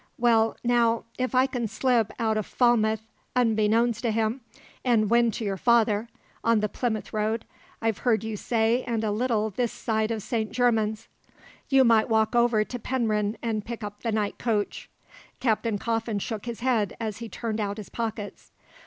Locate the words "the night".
14.01-14.39